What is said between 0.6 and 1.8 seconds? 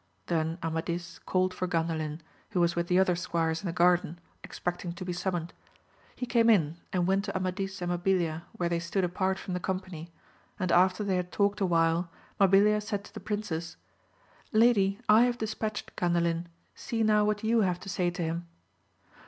Ama^ dis called for